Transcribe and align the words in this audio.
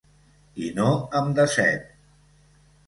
I 0.67 0.71
no 0.79 0.87
em 1.21 1.31
decep. 1.41 1.97